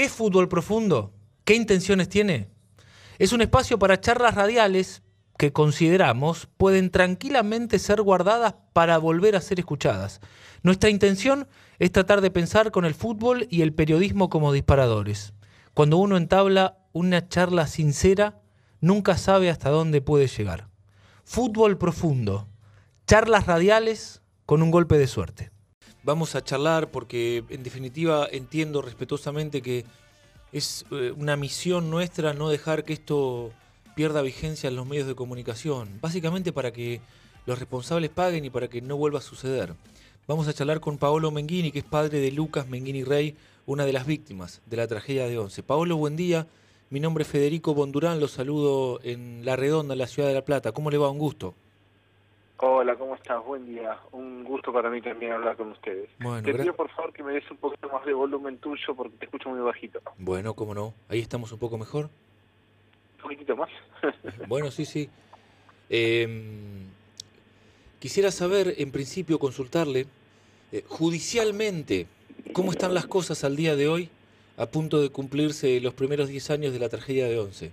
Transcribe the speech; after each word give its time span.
¿Qué 0.00 0.06
es 0.06 0.12
fútbol 0.12 0.48
profundo? 0.48 1.12
¿Qué 1.44 1.54
intenciones 1.54 2.08
tiene? 2.08 2.48
Es 3.18 3.34
un 3.34 3.42
espacio 3.42 3.78
para 3.78 4.00
charlas 4.00 4.34
radiales 4.34 5.02
que 5.36 5.52
consideramos 5.52 6.48
pueden 6.56 6.88
tranquilamente 6.88 7.78
ser 7.78 8.00
guardadas 8.00 8.54
para 8.72 8.96
volver 8.96 9.36
a 9.36 9.42
ser 9.42 9.58
escuchadas. 9.58 10.22
Nuestra 10.62 10.88
intención 10.88 11.48
es 11.78 11.92
tratar 11.92 12.22
de 12.22 12.30
pensar 12.30 12.70
con 12.70 12.86
el 12.86 12.94
fútbol 12.94 13.46
y 13.50 13.60
el 13.60 13.74
periodismo 13.74 14.30
como 14.30 14.54
disparadores. 14.54 15.34
Cuando 15.74 15.98
uno 15.98 16.16
entabla 16.16 16.78
una 16.94 17.28
charla 17.28 17.66
sincera, 17.66 18.40
nunca 18.80 19.18
sabe 19.18 19.50
hasta 19.50 19.68
dónde 19.68 20.00
puede 20.00 20.28
llegar. 20.28 20.70
Fútbol 21.24 21.76
profundo, 21.76 22.48
charlas 23.06 23.44
radiales 23.44 24.22
con 24.46 24.62
un 24.62 24.70
golpe 24.70 24.96
de 24.96 25.06
suerte. 25.06 25.50
Vamos 26.02 26.34
a 26.34 26.42
charlar 26.42 26.90
porque 26.90 27.44
en 27.50 27.62
definitiva 27.62 28.26
entiendo 28.30 28.80
respetuosamente 28.80 29.60
que 29.60 29.84
es 30.50 30.86
eh, 30.90 31.12
una 31.16 31.36
misión 31.36 31.90
nuestra 31.90 32.32
no 32.32 32.48
dejar 32.48 32.84
que 32.84 32.94
esto 32.94 33.52
pierda 33.94 34.22
vigencia 34.22 34.68
en 34.68 34.76
los 34.76 34.86
medios 34.86 35.06
de 35.06 35.14
comunicación, 35.14 35.98
básicamente 36.00 36.52
para 36.52 36.72
que 36.72 37.02
los 37.44 37.58
responsables 37.58 38.10
paguen 38.10 38.46
y 38.46 38.50
para 38.50 38.68
que 38.68 38.80
no 38.80 38.96
vuelva 38.96 39.18
a 39.18 39.22
suceder. 39.22 39.74
Vamos 40.26 40.48
a 40.48 40.54
charlar 40.54 40.80
con 40.80 40.96
Paolo 40.96 41.30
Menghini, 41.30 41.70
que 41.70 41.80
es 41.80 41.84
padre 41.84 42.20
de 42.20 42.30
Lucas 42.30 42.66
Menghini 42.66 43.04
Rey, 43.04 43.36
una 43.66 43.84
de 43.84 43.92
las 43.92 44.06
víctimas 44.06 44.62
de 44.66 44.76
la 44.78 44.86
tragedia 44.86 45.26
de 45.26 45.38
Once. 45.38 45.62
Paolo, 45.62 45.96
buen 45.96 46.16
día. 46.16 46.46
Mi 46.88 46.98
nombre 46.98 47.22
es 47.22 47.28
Federico 47.28 47.74
Bondurán, 47.74 48.20
lo 48.20 48.28
saludo 48.28 49.00
en 49.02 49.44
La 49.44 49.56
Redonda, 49.56 49.94
en 49.94 49.98
la 49.98 50.06
ciudad 50.06 50.28
de 50.28 50.34
La 50.34 50.44
Plata. 50.44 50.72
¿Cómo 50.72 50.90
le 50.90 50.98
va? 50.98 51.10
Un 51.10 51.18
gusto. 51.18 51.54
Hola, 52.62 52.94
¿cómo 52.96 53.14
estás? 53.14 53.42
Buen 53.42 53.64
día. 53.64 53.96
Un 54.12 54.44
gusto 54.44 54.70
para 54.70 54.90
mí 54.90 55.00
también 55.00 55.32
hablar 55.32 55.56
con 55.56 55.70
ustedes. 55.70 56.10
Bueno, 56.18 56.42
te 56.42 56.52
pido 56.52 56.76
por 56.76 56.90
favor 56.90 57.10
que 57.10 57.22
me 57.22 57.32
des 57.32 57.50
un 57.50 57.56
poquito 57.56 57.88
más 57.88 58.04
de 58.04 58.12
volumen 58.12 58.58
tuyo 58.58 58.94
porque 58.94 59.16
te 59.16 59.24
escucho 59.24 59.48
muy 59.48 59.60
bajito. 59.60 60.02
Bueno, 60.18 60.52
cómo 60.52 60.74
no. 60.74 60.92
Ahí 61.08 61.20
estamos 61.20 61.50
un 61.52 61.58
poco 61.58 61.78
mejor. 61.78 62.10
¿Un 63.16 63.22
poquitito 63.22 63.56
más? 63.56 63.70
bueno, 64.46 64.70
sí, 64.70 64.84
sí. 64.84 65.08
Eh, 65.88 66.28
quisiera 67.98 68.30
saber, 68.30 68.74
en 68.76 68.92
principio, 68.92 69.38
consultarle 69.38 70.04
eh, 70.70 70.84
judicialmente, 70.86 72.08
¿cómo 72.52 72.72
están 72.72 72.92
las 72.92 73.06
cosas 73.06 73.42
al 73.42 73.56
día 73.56 73.74
de 73.74 73.88
hoy 73.88 74.10
a 74.58 74.66
punto 74.66 75.00
de 75.00 75.08
cumplirse 75.08 75.80
los 75.80 75.94
primeros 75.94 76.28
10 76.28 76.50
años 76.50 76.72
de 76.74 76.78
la 76.78 76.90
tragedia 76.90 77.26
de 77.26 77.38
Once? 77.38 77.72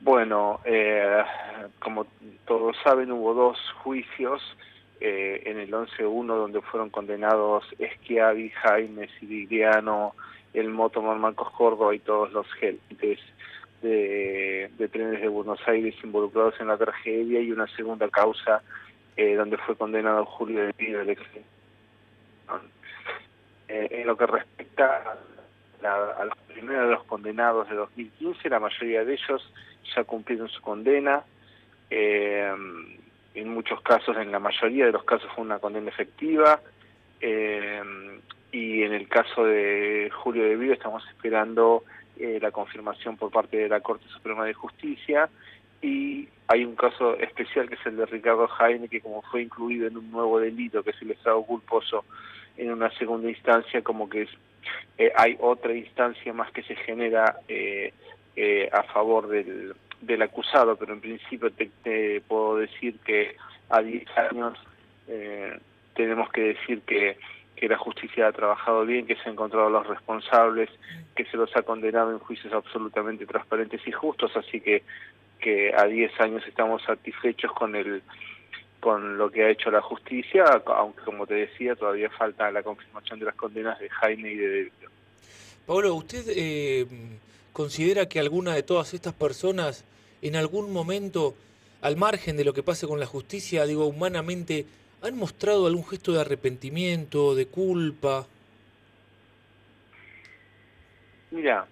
Bueno, 0.00 0.60
eh, 0.64 1.24
como 1.78 2.06
todos 2.46 2.76
saben, 2.82 3.12
hubo 3.12 3.34
dos 3.34 3.58
juicios 3.82 4.42
eh, 5.00 5.42
en 5.46 5.58
el 5.58 5.70
11-1 5.70 6.26
donde 6.26 6.60
fueron 6.62 6.90
condenados 6.90 7.64
Esquiavi, 7.78 8.50
Jaime, 8.50 9.08
Sirigliano, 9.18 10.14
el 10.54 10.70
Moto 10.70 11.02
Marcos 11.02 11.50
Córdoba 11.50 11.94
y 11.94 11.98
todos 11.98 12.32
los 12.32 12.50
gentes 12.54 13.18
de, 13.82 14.70
de, 14.78 14.88
trenes 14.88 15.20
de 15.20 15.28
Buenos 15.28 15.60
Aires 15.66 15.94
involucrados 16.02 16.54
en 16.60 16.68
la 16.68 16.78
tragedia 16.78 17.40
y 17.40 17.52
una 17.52 17.66
segunda 17.76 18.08
causa 18.08 18.62
eh, 19.16 19.34
donde 19.34 19.56
fue 19.58 19.76
condenado 19.76 20.24
Julio 20.24 20.66
de 20.66 20.72
Pío 20.74 20.98
del 20.98 21.18
eh, 23.68 23.88
en 23.90 24.06
lo 24.06 24.16
que 24.16 24.26
respecta 24.26 25.18
a, 25.82 26.24
los 26.24 26.38
primeros 26.48 26.88
de 26.88 26.94
los 26.94 27.04
condenados 27.04 27.68
de 27.68 27.76
2015, 27.76 28.48
la 28.48 28.60
mayoría 28.60 29.04
de 29.04 29.14
ellos 29.14 29.52
ya 29.94 30.04
cumplieron 30.04 30.48
su 30.48 30.60
condena. 30.62 31.24
Eh, 31.90 32.52
en 33.34 33.48
muchos 33.48 33.80
casos, 33.82 34.16
en 34.16 34.32
la 34.32 34.38
mayoría 34.38 34.86
de 34.86 34.92
los 34.92 35.04
casos 35.04 35.30
fue 35.34 35.44
una 35.44 35.58
condena 35.58 35.90
efectiva. 35.90 36.60
Eh, 37.20 37.82
y 38.52 38.82
en 38.82 38.94
el 38.94 39.08
caso 39.08 39.44
de 39.44 40.10
Julio 40.14 40.44
de 40.44 40.56
Vido 40.56 40.72
estamos 40.72 41.06
esperando 41.08 41.84
eh, 42.18 42.38
la 42.40 42.50
confirmación 42.50 43.16
por 43.16 43.30
parte 43.30 43.58
de 43.58 43.68
la 43.68 43.80
Corte 43.80 44.06
Suprema 44.08 44.44
de 44.46 44.54
Justicia 44.54 45.28
y 45.82 46.28
hay 46.48 46.64
un 46.64 46.74
caso 46.74 47.18
especial 47.18 47.68
que 47.68 47.74
es 47.74 47.86
el 47.86 47.96
de 47.96 48.06
Ricardo 48.06 48.48
Jaime, 48.48 48.88
que 48.88 49.02
como 49.02 49.20
fue 49.22 49.42
incluido 49.42 49.86
en 49.86 49.98
un 49.98 50.10
nuevo 50.10 50.40
delito, 50.40 50.82
que 50.82 50.90
es 50.90 51.02
el 51.02 51.10
estado 51.10 51.42
culposo 51.42 52.04
en 52.56 52.72
una 52.72 52.90
segunda 52.92 53.28
instancia, 53.28 53.82
como 53.82 54.08
que 54.08 54.22
es, 54.22 54.30
eh, 54.96 55.12
hay 55.16 55.36
otra 55.40 55.74
instancia 55.74 56.32
más 56.32 56.50
que 56.52 56.62
se 56.62 56.76
genera 56.76 57.36
eh, 57.48 57.92
a 58.72 58.82
favor 58.84 59.28
del, 59.28 59.74
del 60.06 60.22
acusado, 60.22 60.76
pero 60.76 60.94
en 60.94 61.00
principio 61.00 61.50
te, 61.50 62.20
puedo 62.26 62.56
decir 62.56 62.98
que 63.04 63.36
a 63.68 63.82
10 63.82 64.06
años 64.30 64.58
eh, 65.08 65.58
tenemos 65.94 66.30
que 66.30 66.54
decir 66.54 66.82
que 66.82 67.16
que 67.56 67.68
la 67.68 67.78
justicia 67.78 68.28
ha 68.28 68.32
trabajado 68.32 68.84
bien, 68.84 69.06
que 69.06 69.16
se 69.16 69.22
han 69.22 69.32
encontrado 69.32 69.70
los 69.70 69.86
responsables, 69.86 70.68
que 71.14 71.24
se 71.24 71.36
los 71.38 71.50
ha 71.56 71.62
condenado 71.62 72.12
en 72.12 72.18
juicios 72.18 72.52
absolutamente 72.52 73.26
transparentes 73.26 73.80
y 73.86 73.92
justos, 73.92 74.30
así 74.36 74.60
que 74.60 74.82
que 75.40 75.72
a 75.74 75.84
10 75.84 76.20
años 76.20 76.42
estamos 76.46 76.82
satisfechos 76.82 77.52
con 77.52 77.74
el 77.74 78.02
con 78.80 79.18
lo 79.18 79.30
que 79.30 79.44
ha 79.44 79.50
hecho 79.50 79.70
la 79.70 79.80
justicia, 79.80 80.44
aunque 80.66 81.02
como 81.02 81.26
te 81.26 81.34
decía 81.34 81.74
todavía 81.74 82.08
falta 82.10 82.50
la 82.50 82.62
confirmación 82.62 83.18
de 83.18 83.24
las 83.24 83.34
condenas 83.34 83.78
de 83.78 83.88
Jaime 83.88 84.30
y 84.30 84.36
de 84.36 84.48
David. 84.48 84.72
Pablo, 85.66 85.94
¿usted 85.94 86.24
eh, 86.28 86.86
considera 87.52 88.06
que 88.08 88.20
alguna 88.20 88.54
de 88.54 88.62
todas 88.62 88.94
estas 88.94 89.12
personas 89.12 89.84
en 90.28 90.36
algún 90.36 90.72
momento, 90.72 91.34
al 91.82 91.96
margen 91.96 92.36
de 92.36 92.44
lo 92.44 92.52
que 92.52 92.62
pase 92.62 92.86
con 92.86 93.00
la 93.00 93.06
justicia, 93.06 93.66
digo, 93.66 93.86
humanamente, 93.86 94.66
han 95.02 95.16
mostrado 95.16 95.66
algún 95.66 95.84
gesto 95.84 96.12
de 96.12 96.20
arrepentimiento, 96.20 97.34
de 97.34 97.46
culpa? 97.46 98.26
Mira, 101.30 101.66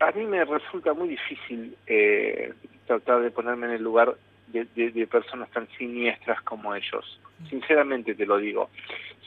a 0.00 0.10
mí 0.12 0.24
me 0.26 0.44
resulta 0.44 0.92
muy 0.92 1.08
difícil 1.08 1.76
eh, 1.86 2.52
tratar 2.86 3.22
de 3.22 3.30
ponerme 3.30 3.66
en 3.66 3.72
el 3.74 3.82
lugar 3.82 4.16
de, 4.48 4.66
de, 4.74 4.90
de, 4.90 5.06
personas 5.06 5.50
tan 5.50 5.68
siniestras 5.78 6.42
como 6.42 6.74
ellos. 6.74 7.20
Sinceramente 7.48 8.14
te 8.14 8.26
lo 8.26 8.38
digo. 8.38 8.70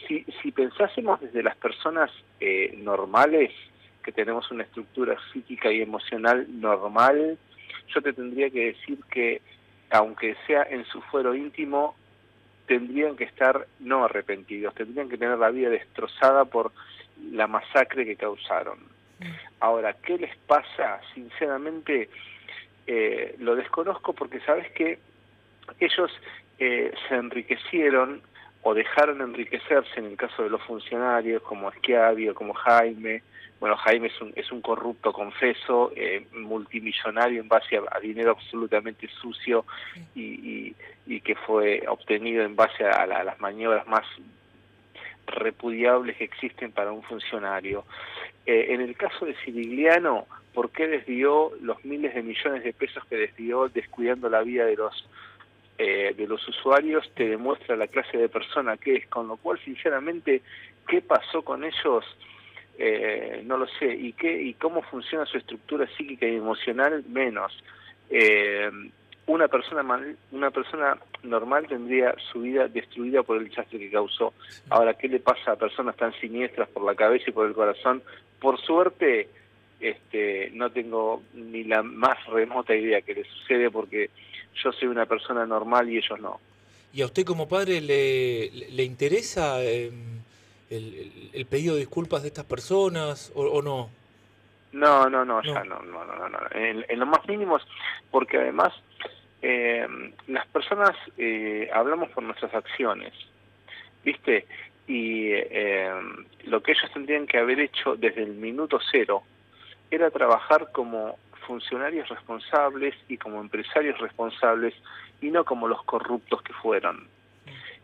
Si, 0.08 0.26
si 0.42 0.52
pensásemos 0.52 1.20
desde 1.20 1.42
las 1.42 1.56
personas 1.58 2.12
eh, 2.40 2.78
normales, 2.78 3.52
que 4.04 4.12
tenemos 4.12 4.50
una 4.52 4.64
estructura 4.64 5.18
psíquica 5.34 5.72
y 5.72 5.82
emocional 5.82 6.48
normal, 6.50 7.38
yo 7.94 8.02
te 8.02 8.14
tendría 8.14 8.50
que 8.50 8.68
decir 8.68 9.00
que, 9.10 9.42
aunque 9.90 10.36
sea 10.46 10.64
en 10.64 10.86
su 10.86 11.02
fuero 11.02 11.36
íntimo, 11.36 11.96
tendrían 12.68 13.16
que 13.16 13.24
estar 13.24 13.68
no 13.80 14.06
arrepentidos, 14.06 14.76
tendrían 14.76 15.10
que 15.10 15.18
tener 15.18 15.38
la 15.38 15.50
vida 15.50 15.70
destrozada 15.70 16.46
por 16.46 16.72
la 17.32 17.48
masacre 17.48 18.06
que 18.06 18.16
causaron. 18.16 18.80
Ahora, 19.60 19.94
¿qué 19.94 20.18
les 20.18 20.36
pasa? 20.38 21.00
Sinceramente, 21.16 22.10
eh, 22.86 23.36
lo 23.40 23.56
desconozco 23.56 24.14
porque 24.14 24.40
sabes 24.42 24.72
que 24.72 25.00
ellos 25.80 26.12
eh, 26.60 26.94
se 27.08 27.16
enriquecieron 27.16 28.22
o 28.62 28.74
dejaron 28.74 29.22
enriquecerse 29.22 30.00
en 30.00 30.06
el 30.06 30.18
caso 30.18 30.44
de 30.44 30.50
los 30.50 30.62
funcionarios 30.64 31.42
como 31.42 31.72
Schiavi 31.72 32.30
o 32.30 32.36
como 32.36 32.54
Jaime. 32.54 33.24
Bueno, 33.60 33.76
Jaime 33.78 34.08
es 34.08 34.22
un, 34.22 34.34
es 34.36 34.52
un 34.52 34.62
corrupto 34.62 35.12
confeso, 35.12 35.92
eh, 35.96 36.28
multimillonario 36.34 37.42
en 37.42 37.48
base 37.48 37.78
a, 37.78 38.00
dinero 38.00 38.32
absolutamente 38.32 39.08
sucio 39.08 39.66
y, 40.14 40.22
y, 40.22 40.76
y, 41.08 41.22
que 41.22 41.36
fue 41.36 41.84
obtenido 41.88 42.44
en 42.44 42.56
base 42.56 42.84
a, 42.84 43.06
la, 43.08 43.18
a 43.18 43.24
las 43.24 43.40
maniobras 43.40 43.88
más 43.88 44.06
repudiables 45.28 46.18
que 46.18 46.24
existen 46.24 46.72
para 46.72 46.92
un 46.92 47.04
funcionario. 47.04 47.86
Eh, 48.46 48.68
en 48.70 48.82
el 48.82 48.96
caso 48.96 49.26
de 49.26 49.36
Sirigliano, 49.44 50.26
¿por 50.54 50.72
qué 50.72 50.88
desvió 50.88 51.52
los 51.62 51.84
miles 51.84 52.16
de 52.16 52.24
millones 52.24 52.64
de 52.64 52.74
pesos 52.74 53.04
que 53.06 53.18
desvió 53.18 53.68
descuidando 53.70 54.30
la 54.30 54.42
vida 54.42 54.66
de 54.66 54.76
los 54.76 55.08
eh, 55.78 56.14
de 56.18 56.28
los 56.28 56.48
usuarios? 56.48 57.12
Te 57.14 57.28
demuestra 57.28 57.76
la 57.76 57.88
clase 57.88 58.18
de 58.18 58.30
persona 58.30 58.78
que 58.78 58.96
es, 58.96 59.08
con 59.08 59.28
lo 59.28 59.38
cual, 59.38 59.60
sinceramente, 59.64 60.42
¿qué 60.88 61.02
pasó 61.02 61.44
con 61.44 61.64
ellos? 61.64 62.06
Eh, 62.80 63.42
no 63.44 63.58
lo 63.58 63.68
sé, 63.80 63.88
y 63.88 64.14
qué 64.14 64.40
y 64.40 64.54
cómo 64.54 64.84
funciona 64.84 65.26
su 65.26 65.38
estructura 65.38 65.88
psíquica 65.98 66.28
y 66.28 66.36
emocional, 66.36 67.04
menos. 67.10 67.52
Eh, 68.10 68.70
una 69.26 69.48
persona 69.48 69.84
mal, 69.84 70.16
una 70.32 70.52
persona 70.52 70.98
normal 71.24 71.68
tendría 71.68 72.16
su 72.32 72.42
vida 72.42 72.68
destruida 72.68 73.24
por 73.24 73.38
el 73.38 73.50
desastre 73.50 73.80
que 73.80 73.92
causó. 73.92 74.34
Ahora, 74.70 74.94
¿qué 74.94 75.08
le 75.08 75.20
pasa 75.20 75.52
a 75.52 75.56
personas 75.56 75.96
tan 75.98 76.14
siniestras 76.14 76.70
por 76.70 76.84
la 76.84 76.96
cabeza 76.96 77.26
y 77.28 77.34
por 77.34 77.48
el 77.48 77.54
corazón? 77.54 78.04
Por 78.40 78.62
suerte, 78.62 79.28
este, 79.80 80.52
no 80.54 80.72
tengo 80.72 81.24
ni 81.34 81.64
la 81.64 81.84
más 81.84 82.26
remota 82.28 82.76
idea 82.76 83.02
que 83.02 83.16
le 83.16 83.24
sucede 83.26 83.70
porque 83.70 84.10
yo 84.64 84.72
soy 84.72 84.88
una 84.88 85.06
persona 85.06 85.46
normal 85.46 85.90
y 85.90 85.98
ellos 85.98 86.20
no. 86.20 86.40
¿Y 86.94 87.02
a 87.02 87.06
usted 87.06 87.26
como 87.26 87.48
padre 87.48 87.82
le, 87.82 88.50
le 88.50 88.84
interesa 88.84 89.62
eh, 89.64 89.92
el, 90.70 90.94
el, 90.94 91.30
el, 91.34 91.46
pedido 91.46 91.76
de 91.76 91.82
disculpas 91.82 92.22
de 92.22 92.30
estas 92.30 92.46
personas 92.46 93.32
o, 93.36 93.42
o 93.42 93.62
no? 93.62 93.90
No, 94.72 95.10
no, 95.10 95.24
no, 95.26 95.42
no, 95.42 95.44
ya 95.44 95.64
no, 95.64 95.82
no, 95.82 96.06
no, 96.06 96.30
no. 96.30 96.40
En, 96.52 96.86
en 96.88 97.00
los 97.00 97.08
más 97.08 97.28
mínimos, 97.28 97.66
porque 98.12 98.38
además 98.38 98.74
eh, 99.42 99.88
las 100.28 100.46
personas 100.48 100.96
eh, 101.18 101.70
hablamos 101.74 102.10
por 102.10 102.24
nuestras 102.24 102.54
acciones, 102.54 103.14
¿viste? 104.04 104.46
y 104.88 105.32
eh, 105.34 105.92
lo 106.46 106.64
que 106.64 106.72
ellos 106.72 106.90
tendrían 106.94 107.28
que 107.28 107.38
haber 107.38 107.60
hecho 107.60 107.96
desde 107.98 108.24
el 108.24 108.34
minuto 108.34 108.80
cero 108.90 109.24
era 109.92 110.10
trabajar 110.10 110.72
como 110.72 111.18
funcionarios 111.46 112.08
responsables 112.08 112.96
y 113.08 113.18
como 113.18 113.42
empresarios 113.42 114.00
responsables 114.00 114.74
y 115.22 115.30
no 115.30 115.44
como 115.44 115.68
los 115.68 115.84
corruptos 115.84 116.42
que 116.42 116.54
fueron. 116.54 117.08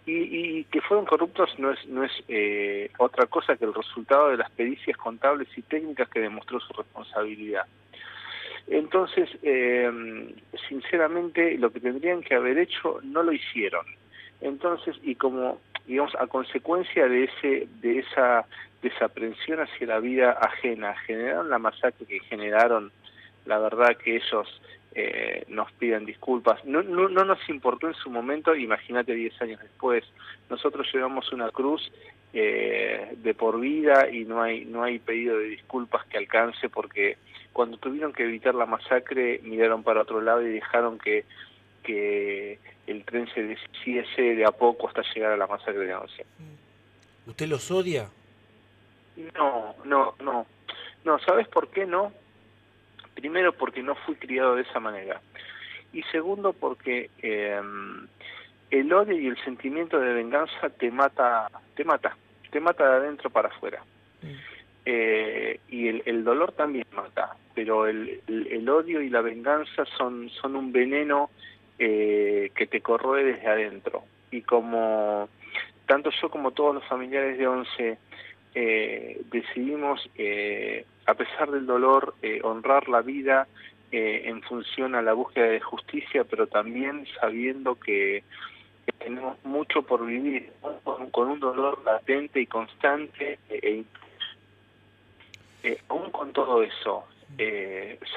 Y, 0.05 0.65
que 0.65 0.81
fueron 0.81 1.05
corruptos 1.05 1.57
no 1.59 1.71
es, 1.71 1.85
no 1.87 2.03
es 2.03 2.11
eh, 2.27 2.91
otra 2.97 3.25
cosa 3.27 3.55
que 3.55 3.63
el 3.63 3.73
resultado 3.73 4.29
de 4.29 4.37
las 4.37 4.51
pericias 4.51 4.97
contables 4.97 5.47
y 5.55 5.61
técnicas 5.61 6.09
que 6.09 6.19
demostró 6.19 6.59
su 6.59 6.73
responsabilidad. 6.73 7.65
Entonces, 8.67 9.29
eh, 9.43 9.89
sinceramente, 10.67 11.57
lo 11.57 11.71
que 11.71 11.79
tendrían 11.79 12.21
que 12.21 12.35
haber 12.35 12.57
hecho 12.57 12.99
no 13.03 13.23
lo 13.23 13.31
hicieron. 13.31 13.85
Entonces, 14.41 14.95
y 15.03 15.15
como, 15.15 15.59
digamos, 15.85 16.15
a 16.15 16.27
consecuencia 16.27 17.07
de, 17.07 17.25
ese, 17.25 17.67
de 17.81 17.99
esa 17.99 18.45
desaprensión 18.81 19.61
hacia 19.61 19.87
la 19.87 19.99
vida 19.99 20.31
ajena, 20.31 20.95
generaron 21.05 21.49
la 21.49 21.59
masacre 21.59 22.05
que 22.05 22.19
generaron, 22.21 22.91
la 23.45 23.59
verdad 23.59 23.95
que 23.97 24.17
ellos 24.17 24.61
eh, 24.95 25.43
nos 25.47 25.71
piden 25.73 26.05
disculpas. 26.05 26.63
No, 26.65 26.83
no, 26.83 27.09
no, 27.09 27.23
nos 27.23 27.49
importó 27.49 27.87
en 27.87 27.95
su 27.95 28.09
momento, 28.09 28.55
imagínate 28.55 29.13
10 29.13 29.41
años 29.41 29.59
después, 29.61 30.03
nosotros 30.49 30.87
llevamos 30.93 31.31
una 31.31 31.49
cruz 31.49 31.91
eh, 32.33 33.15
de 33.17 33.33
por 33.33 33.59
vida 33.59 34.09
y 34.11 34.25
no 34.25 34.41
hay, 34.41 34.65
no 34.65 34.83
hay 34.83 34.99
pedido 34.99 35.37
de 35.37 35.45
disculpas 35.45 36.05
que 36.05 36.17
alcance 36.17 36.69
porque 36.69 37.17
cuando 37.53 37.77
tuvieron 37.77 38.13
que 38.13 38.23
evitar 38.23 38.55
la 38.55 38.65
masacre 38.65 39.39
miraron 39.43 39.83
para 39.83 40.01
otro 40.01 40.21
lado 40.21 40.41
y 40.41 40.51
dejaron 40.53 40.97
que, 40.97 41.25
que 41.83 42.59
el 42.87 43.03
tren 43.05 43.27
se 43.33 43.43
deshiciese 43.43 44.35
de 44.35 44.45
a 44.45 44.51
poco 44.51 44.87
hasta 44.87 45.03
llegar 45.13 45.31
a 45.31 45.37
la 45.37 45.47
masacre 45.47 45.85
de 45.85 45.95
Once. 45.95 46.25
¿Usted 47.25 47.47
los 47.47 47.69
odia? 47.71 48.09
No, 49.35 49.75
no, 49.85 50.15
no. 50.19 50.45
No, 51.05 51.19
¿sabes 51.19 51.47
por 51.47 51.67
qué 51.69 51.85
no? 51.85 52.11
Primero 53.23 53.53
porque 53.53 53.81
no 53.81 53.95
fui 53.95 54.15
criado 54.15 54.57
de 54.57 54.63
esa 54.63 54.81
manera. 54.81 55.21
Y 55.93 56.03
segundo 56.11 56.51
porque 56.51 57.09
eh, 57.21 57.57
el 58.69 58.91
odio 58.91 59.17
y 59.17 59.27
el 59.27 59.37
sentimiento 59.45 59.97
de 59.97 60.11
venganza 60.11 60.69
te 60.77 60.91
mata, 60.91 61.47
te 61.73 61.85
mata, 61.85 62.17
te 62.51 62.59
mata 62.59 62.83
de 62.83 62.97
adentro 62.97 63.29
para 63.29 63.47
afuera. 63.47 63.81
Mm. 64.21 64.27
Eh, 64.85 65.59
y 65.69 65.87
el, 65.87 66.03
el, 66.05 66.25
dolor 66.25 66.51
también 66.51 66.85
mata, 66.93 67.37
pero 67.55 67.87
el, 67.87 68.19
el, 68.27 68.67
odio 68.67 68.99
y 69.01 69.09
la 69.09 69.21
venganza 69.21 69.85
son, 69.97 70.29
son 70.29 70.57
un 70.57 70.73
veneno 70.73 71.29
eh, 71.79 72.51
que 72.53 72.67
te 72.67 72.81
corroe 72.81 73.23
desde 73.23 73.47
adentro. 73.47 74.03
Y 74.31 74.41
como 74.41 75.29
tanto 75.85 76.09
yo 76.21 76.29
como 76.29 76.51
todos 76.51 76.75
los 76.75 76.85
familiares 76.89 77.37
de 77.37 77.47
Once 77.47 77.97
eh, 78.53 79.21
decidimos, 79.31 80.09
eh, 80.17 80.85
a 81.05 81.13
pesar 81.13 81.51
del 81.51 81.65
dolor, 81.65 82.15
eh, 82.21 82.39
honrar 82.43 82.87
la 82.87 83.01
vida 83.01 83.47
eh, 83.91 84.23
en 84.25 84.41
función 84.41 84.95
a 84.95 85.01
la 85.01 85.13
búsqueda 85.13 85.47
de 85.47 85.59
justicia, 85.59 86.23
pero 86.23 86.47
también 86.47 87.05
sabiendo 87.19 87.75
que, 87.75 88.23
tenemos 88.97 89.37
mucho 89.45 89.83
por 89.83 90.05
vivir, 90.05 90.51
con, 90.83 91.29
un 91.29 91.39
dolor 91.39 91.81
latente 91.85 92.41
y 92.41 92.47
constante, 92.47 93.39
e 93.49 93.85
aún 95.87 96.11
con 96.11 96.33
todo 96.33 96.61
eso, 96.63 97.05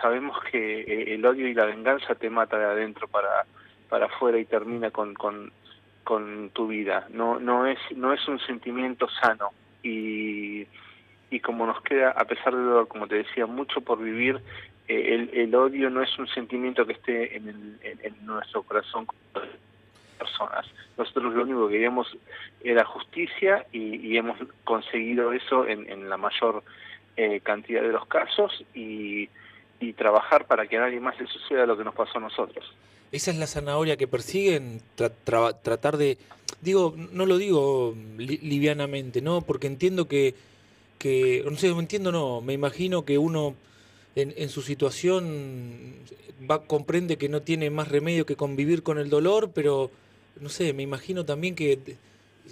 sabemos 0.01 0.37
que 0.51 1.15
el 1.15 1.25
odio 1.25 1.47
y 1.47 1.55
la 1.55 1.67
venganza 1.67 2.17
te 2.17 2.31
mata 2.31 2.59
de 2.59 2.65
adentro 2.65 3.07
para, 3.07 3.47
para 3.89 4.07
afuera 4.07 4.39
y 4.39 4.45
termina 4.45 4.91
con, 4.91 5.15
con, 5.15 5.53
con 6.03 6.51
tu 6.51 6.69
vida. 6.69 7.07
No, 7.11 7.39
no, 7.39 7.67
es, 7.67 7.79
no 7.95 8.13
es 8.13 8.27
un 8.29 8.39
sentimiento 8.41 9.09
sano 9.09 9.51
y, 9.83 10.67
y 11.31 11.41
como 11.41 11.67
nos 11.67 11.83
queda, 11.83 12.11
a 12.11 12.25
pesar 12.25 12.55
de 12.55 12.87
como 12.87 13.07
te 13.09 13.17
decía, 13.17 13.47
mucho 13.47 13.81
por 13.81 14.03
vivir, 14.03 14.41
eh, 14.89 15.15
el, 15.15 15.31
el, 15.33 15.55
odio 15.55 15.91
no 15.91 16.03
es 16.03 16.19
un 16.19 16.29
sentimiento 16.29 16.87
que 16.87 16.93
esté 16.93 17.37
en, 17.37 17.49
el, 17.49 17.79
en, 17.83 18.27
nuestro 18.27 18.63
corazón 18.63 19.07
como 19.07 19.21
personas. 20.19 20.67
Nosotros 20.97 21.35
lo 21.35 21.43
único 21.43 21.67
que 21.67 21.75
queríamos 21.75 22.17
era 22.63 22.85
justicia 22.85 23.67
y, 23.73 24.17
hemos 24.17 24.39
conseguido 24.65 25.33
eso 25.33 25.67
en, 25.67 25.91
en 25.91 26.09
la 26.09 26.17
mayor 26.17 26.63
eh, 27.17 27.41
cantidad 27.41 27.83
de 27.83 27.93
los 27.93 28.07
casos 28.07 28.65
y, 28.75 29.29
y 29.81 29.93
trabajar 29.93 30.47
para 30.47 30.67
que 30.67 30.77
a 30.77 30.81
nadie 30.81 31.01
más 31.01 31.19
le 31.21 31.27
suceda 31.27 31.67
lo 31.67 31.77
que 31.77 31.85
nos 31.85 31.95
pasó 31.95 32.19
a 32.19 32.23
nosotros. 32.23 32.65
Esa 33.13 33.31
es 33.31 33.37
la 33.37 33.47
zanahoria 33.47 33.97
que 33.97 34.09
persiguen, 34.09 34.81
tratar 34.95 35.97
de, 35.97 36.19
digo, 36.61 36.95
no 37.13 37.25
lo 37.25 37.39
digo 37.39 37.95
livianamente, 38.17 39.21
¿no? 39.21 39.43
Porque 39.43 39.67
entiendo 39.67 40.09
que, 40.09 40.35
que, 40.99 41.45
no 41.49 41.57
sé, 41.57 41.69
entiendo, 41.69 42.13
no, 42.13 42.41
me 42.41 42.53
imagino 42.53 43.05
que 43.05 43.19
uno 43.19 43.55
en, 44.15 44.33
en 44.37 44.49
su 44.49 44.63
situación 44.63 45.95
va, 46.51 46.65
comprende 46.65 47.17
que 47.17 47.29
no 47.29 47.43
tiene 47.43 47.71
más 47.71 47.89
remedio 47.89 48.27
que 48.27 48.37
convivir 48.37 48.83
con 48.83 48.99
el 48.99 49.11
dolor, 49.11 49.51
pero, 49.55 49.91
no 50.41 50.49
sé, 50.49 50.73
me 50.73 50.83
imagino 50.83 51.25
también 51.25 51.55
que 51.55 51.73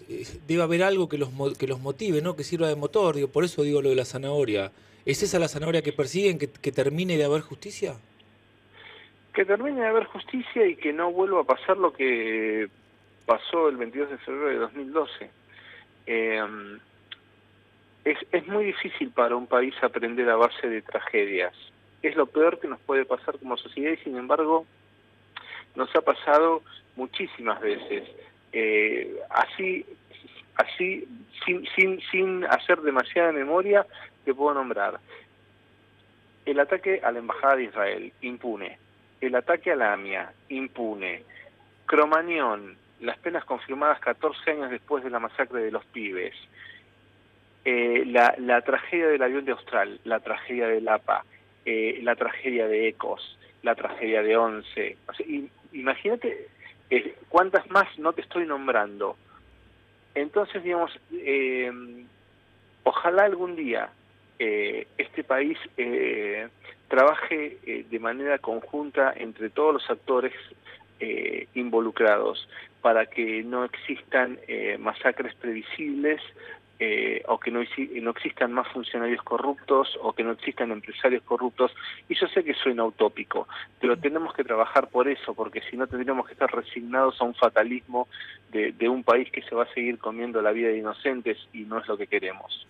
eh, 0.08 0.26
debe 0.46 0.62
haber 0.62 0.82
algo 0.82 1.08
que 1.08 1.18
los, 1.18 1.30
que 1.58 1.66
los 1.66 1.80
motive, 1.80 2.22
¿no? 2.22 2.36
Que 2.36 2.44
sirva 2.44 2.68
de 2.68 2.76
motor, 2.76 3.16
digo, 3.16 3.28
por 3.28 3.44
eso 3.44 3.62
digo 3.62 3.82
lo 3.82 3.90
de 3.90 3.96
la 3.96 4.04
zanahoria. 4.04 4.72
¿Es 5.04 5.22
esa 5.22 5.38
la 5.38 5.48
zanahoria 5.48 5.82
que 5.82 5.92
persiguen, 5.92 6.38
que, 6.38 6.48
que 6.48 6.72
termine 6.72 7.16
de 7.16 7.24
haber 7.24 7.42
justicia? 7.42 7.96
que 9.34 9.44
termine 9.44 9.80
de 9.80 9.88
haber 9.88 10.04
justicia 10.04 10.64
y 10.64 10.76
que 10.76 10.92
no 10.92 11.10
vuelva 11.10 11.40
a 11.40 11.44
pasar 11.44 11.76
lo 11.76 11.92
que 11.92 12.68
pasó 13.26 13.68
el 13.68 13.76
22 13.76 14.10
de 14.10 14.18
febrero 14.18 14.48
de 14.48 14.56
2012. 14.58 15.30
Eh, 16.06 16.40
es, 18.04 18.46
muy 18.46 18.66
difícil 18.66 19.10
para 19.10 19.36
un 19.36 19.46
país 19.46 19.74
aprender 19.82 20.28
a 20.28 20.36
base 20.36 20.68
de 20.68 20.82
tragedias. 20.82 21.54
Es 22.02 22.16
lo 22.16 22.26
peor 22.26 22.60
que 22.60 22.68
nos 22.68 22.80
puede 22.80 23.04
pasar 23.04 23.38
como 23.38 23.56
sociedad 23.56 23.92
y 23.92 24.04
sin 24.04 24.16
embargo 24.16 24.66
nos 25.74 25.94
ha 25.96 26.02
pasado 26.02 26.62
muchísimas 26.96 27.60
veces. 27.60 28.08
Eh, 28.52 29.16
así, 29.30 29.84
así 30.56 31.08
sin, 31.44 31.66
sin, 31.74 32.00
sin 32.10 32.44
hacer 32.44 32.80
demasiada 32.82 33.32
memoria, 33.32 33.86
te 34.24 34.34
puedo 34.34 34.54
nombrar 34.54 35.00
el 36.44 36.60
ataque 36.60 37.00
a 37.02 37.10
la 37.10 37.18
Embajada 37.18 37.56
de 37.56 37.64
Israel, 37.64 38.12
impune 38.20 38.78
el 39.26 39.34
ataque 39.34 39.72
a 39.72 39.76
la 39.76 39.92
AMIA, 39.92 40.32
impune. 40.48 41.24
Cromañón, 41.86 42.76
las 43.00 43.18
penas 43.18 43.44
confirmadas 43.44 44.00
14 44.00 44.50
años 44.50 44.70
después 44.70 45.04
de 45.04 45.10
la 45.10 45.18
masacre 45.18 45.62
de 45.62 45.70
los 45.70 45.84
pibes. 45.86 46.34
Eh, 47.66 48.04
la, 48.06 48.60
tragedia 48.60 49.08
del 49.08 49.22
avión 49.22 49.46
de 49.46 49.52
Austral, 49.52 49.98
la 50.04 50.20
tragedia 50.20 50.68
de 50.68 50.82
Lapa, 50.82 51.24
eh, 51.64 51.98
la 52.02 52.14
tragedia 52.14 52.68
de 52.68 52.88
Ecos, 52.88 53.38
la 53.62 53.74
tragedia 53.74 54.22
de 54.22 54.36
Once. 54.36 54.98
imagínate 55.72 56.48
eh, 56.90 57.14
cuántas 57.30 57.68
más 57.70 57.98
no 57.98 58.12
te 58.12 58.20
estoy 58.20 58.46
nombrando. 58.46 59.16
Entonces, 60.14 60.62
digamos, 60.62 60.92
ojalá 62.84 63.24
algún 63.24 63.56
día 63.56 63.88
este 64.38 65.24
país 65.24 65.58
trabaje 66.88 67.58
de 67.90 67.98
manera 67.98 68.38
conjunta 68.38 69.12
entre 69.16 69.50
todos 69.50 69.74
los 69.74 69.90
actores 69.90 70.34
involucrados 71.54 72.48
para 72.80 73.06
que 73.06 73.42
no 73.42 73.64
existan 73.64 74.38
masacres 74.78 75.34
previsibles 75.34 76.20
eh, 76.86 77.22
o 77.28 77.38
que 77.38 77.50
no, 77.50 77.60
no 77.60 78.10
existan 78.10 78.52
más 78.52 78.68
funcionarios 78.68 79.22
corruptos 79.22 79.88
o 80.02 80.12
que 80.12 80.22
no 80.22 80.32
existan 80.32 80.70
empresarios 80.70 81.22
corruptos. 81.22 81.72
Y 82.10 82.14
yo 82.14 82.26
sé 82.28 82.44
que 82.44 82.52
suena 82.52 82.84
utópico, 82.84 83.48
pero 83.80 83.96
tenemos 83.96 84.34
que 84.34 84.44
trabajar 84.44 84.88
por 84.88 85.08
eso, 85.08 85.32
porque 85.32 85.62
si 85.70 85.78
no 85.78 85.86
tendríamos 85.86 86.26
que 86.26 86.34
estar 86.34 86.54
resignados 86.54 87.18
a 87.22 87.24
un 87.24 87.34
fatalismo 87.34 88.06
de, 88.52 88.72
de 88.72 88.88
un 88.90 89.02
país 89.02 89.30
que 89.30 89.40
se 89.40 89.54
va 89.54 89.62
a 89.62 89.72
seguir 89.72 89.96
comiendo 89.98 90.42
la 90.42 90.52
vida 90.52 90.68
de 90.68 90.76
inocentes 90.76 91.38
y 91.54 91.60
no 91.60 91.78
es 91.78 91.88
lo 91.88 91.96
que 91.96 92.06
queremos. 92.06 92.66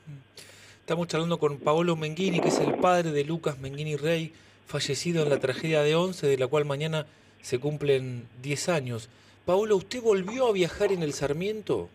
Estamos 0.79 1.09
charlando 1.09 1.39
con 1.39 1.59
Paolo 1.59 1.97
Menghini, 1.97 2.39
que 2.41 2.49
es 2.49 2.61
el 2.61 2.75
padre 2.75 3.11
de 3.11 3.25
Lucas 3.25 3.59
Menghini 3.59 3.97
Rey, 3.97 4.33
fallecido 4.67 5.25
en 5.25 5.31
la 5.31 5.41
tragedia 5.41 5.83
de 5.83 5.97
Once, 5.97 6.25
de 6.25 6.39
la 6.39 6.47
cual 6.47 6.67
mañana 6.67 7.07
se 7.41 7.59
cumplen 7.59 8.29
10 8.43 8.69
años. 8.69 9.09
Paolo, 9.45 9.77
¿usted 9.77 10.01
volvió 10.01 10.47
a 10.47 10.53
viajar 10.53 10.93
en 10.93 11.03
el 11.03 11.15
Sarmiento? 11.15 11.89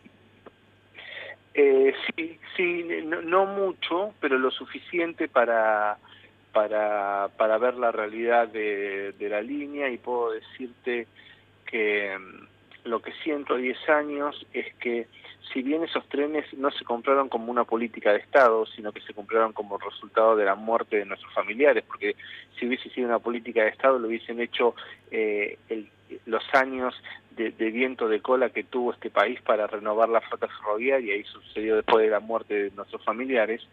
Eh, 1.61 1.93
sí, 2.15 2.39
sí, 2.55 2.85
no, 3.03 3.45
mucho, 3.45 4.13
pero 4.21 4.37
lo 4.37 4.49
suficiente 4.49 5.27
para, 5.27 5.97
para, 6.53 7.27
para 7.35 7.57
ver 7.57 7.73
la 7.73 7.91
realidad 7.91 8.47
de, 8.47 9.11
de 9.11 9.27
la 9.27 9.41
línea 9.41 9.89
y 9.89 9.97
puedo 9.97 10.31
decirte 10.31 11.07
que 11.65 12.17
mm, 12.17 12.87
lo 12.87 13.01
que 13.01 13.11
siento 13.23 13.55
a 13.55 13.57
10 13.57 13.89
años 13.89 14.47
es 14.53 14.73
que 14.75 15.07
si 15.51 15.61
bien 15.61 15.83
esos 15.83 16.07
trenes 16.07 16.45
no 16.53 16.71
se 16.71 16.85
compraron 16.85 17.27
como 17.27 17.51
una 17.51 17.65
política 17.65 18.13
de 18.13 18.19
Estado, 18.19 18.65
sino 18.67 18.93
que 18.93 19.01
se 19.01 19.13
compraron 19.13 19.51
como 19.51 19.77
resultado 19.77 20.37
de 20.37 20.45
la 20.45 20.55
muerte 20.55 20.95
de 20.95 21.05
nuestros 21.05 21.33
familiares, 21.33 21.83
porque 21.85 22.15
si 22.57 22.67
hubiese 22.67 22.89
sido 22.91 23.09
una 23.09 23.19
política 23.19 23.63
de 23.63 23.69
Estado 23.71 23.99
lo 23.99 24.07
hubiesen 24.07 24.39
hecho 24.39 24.75
eh, 25.11 25.57
el 25.67 25.89
los 26.25 26.43
años 26.53 26.95
de, 27.35 27.71
viento 27.71 28.09
de 28.09 28.21
cola 28.21 28.49
que 28.49 28.63
tuvo 28.63 28.93
este 28.93 29.09
país 29.09 29.41
para 29.41 29.67
renovar 29.67 30.09
la 30.09 30.21
flota 30.21 30.47
ferroviaria 30.47 31.15
y 31.15 31.23
sucedió 31.23 31.77
después 31.77 32.03
de 32.03 32.11
la 32.11 32.19
muerte 32.19 32.53
de 32.53 32.71
nuestros 32.71 33.03
familiares. 33.03 33.65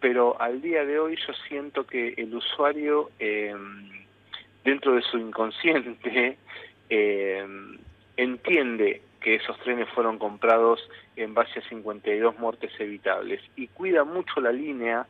Pero 0.00 0.40
al 0.40 0.60
día 0.60 0.84
de 0.84 0.98
hoy 0.98 1.16
yo 1.16 1.32
siento 1.48 1.86
que 1.86 2.14
el 2.16 2.34
usuario, 2.34 3.10
eh, 3.20 3.54
dentro 4.64 4.94
de 4.94 5.02
su 5.02 5.18
inconsciente, 5.18 6.38
eh, 6.90 7.46
entiende 8.16 9.02
que 9.20 9.36
esos 9.36 9.56
trenes 9.60 9.88
fueron 9.90 10.18
comprados 10.18 10.80
en 11.14 11.34
base 11.34 11.60
a 11.60 11.68
52 11.68 12.38
muertes 12.38 12.72
evitables 12.80 13.40
y 13.54 13.68
cuida 13.68 14.02
mucho 14.02 14.40
la 14.40 14.50
línea, 14.50 15.06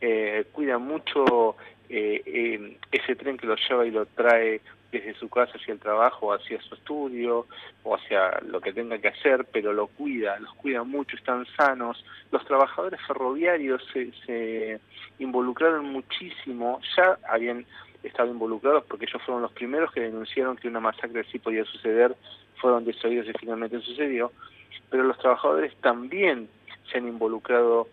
eh, 0.00 0.44
cuida 0.52 0.78
mucho 0.78 1.56
eh, 1.88 2.76
ese 2.92 3.16
tren 3.16 3.36
que 3.36 3.48
lo 3.48 3.56
lleva 3.56 3.84
y 3.84 3.90
lo 3.90 4.06
trae 4.06 4.60
desde 4.92 5.14
su 5.14 5.28
casa 5.28 5.52
hacia 5.54 5.72
el 5.72 5.80
trabajo, 5.80 6.32
hacia 6.32 6.60
su 6.62 6.74
estudio 6.74 7.46
o 7.84 7.94
hacia 7.94 8.40
lo 8.46 8.60
que 8.60 8.72
tenga 8.72 8.98
que 8.98 9.08
hacer, 9.08 9.46
pero 9.52 9.72
lo 9.72 9.86
cuida, 9.86 10.38
los 10.40 10.52
cuida 10.54 10.82
mucho, 10.82 11.16
están 11.16 11.46
sanos. 11.56 12.04
Los 12.32 12.44
trabajadores 12.44 13.00
ferroviarios 13.06 13.82
se, 13.92 14.12
se 14.26 14.80
involucraron 15.18 15.86
muchísimo, 15.86 16.80
ya 16.96 17.18
habían 17.28 17.64
estado 18.02 18.30
involucrados 18.30 18.84
porque 18.84 19.04
ellos 19.04 19.22
fueron 19.22 19.42
los 19.42 19.52
primeros 19.52 19.92
que 19.92 20.00
denunciaron 20.00 20.56
que 20.56 20.68
una 20.68 20.80
masacre 20.80 21.20
así 21.20 21.38
podía 21.38 21.64
suceder, 21.64 22.16
fueron 22.56 22.84
desoídos 22.84 23.28
y 23.28 23.32
finalmente 23.38 23.80
sucedió, 23.80 24.32
pero 24.90 25.04
los 25.04 25.18
trabajadores 25.18 25.74
también 25.76 26.48
se 26.90 26.98
han 26.98 27.06
involucrado 27.06 27.88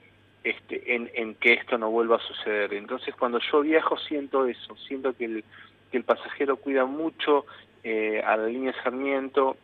este, 0.50 0.96
en, 0.96 1.10
en 1.13 1.36
que 1.36 1.54
esto 1.54 1.77
no 1.77 1.89
vuelva 1.89 2.18
a 2.18 2.27
suceder. 2.27 2.74
Entonces 2.74 3.13
cuando 3.16 3.39
yo 3.51 3.62
viajo 3.62 3.98
siento 3.98 4.46
eso, 4.46 4.75
siento 4.88 5.13
que 5.13 5.25
el, 5.25 5.44
que 5.92 5.98
el 5.98 6.04
pasajero 6.04 6.58
cuida 6.58 6.86
mucho 6.86 7.46
eh, 7.84 8.22
a 8.25 8.38
la 8.38 8.48
línea 8.48 8.74
Sarmiento 8.84 9.58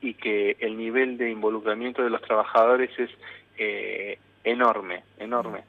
y 0.00 0.14
que 0.14 0.56
el 0.60 0.76
nivel 0.76 1.16
de 1.16 1.30
involucramiento 1.30 2.02
de 2.02 2.10
los 2.10 2.22
trabajadores 2.22 2.90
es 2.98 3.10
eh, 3.56 4.18
enorme, 4.42 5.04
enorme. 5.18 5.62